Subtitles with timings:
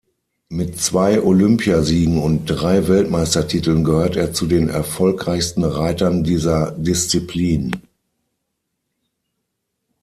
[0.49, 7.75] Mit zwei Olympiasiegen und drei Weltmeistertiteln gehört er zu den erfolgreichsten Reitern dieser Disziplin.